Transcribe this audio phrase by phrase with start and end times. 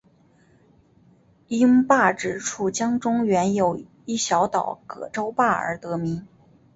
[1.47, 6.27] 因坝址处江中原有一小岛葛洲坝而得名。